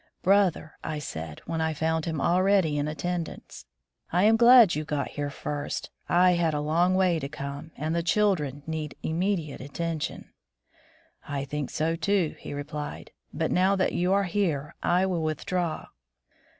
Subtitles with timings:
[0.23, 3.67] "Brother," I said, when I found him al ready in attendance,
[4.11, 5.91] "I am glad you got here first.
[6.09, 10.33] I had a long way to come, and the children need immediate attention."
[11.27, 15.89] "I think so too," he replied, "but now that you are here, I will withdraw."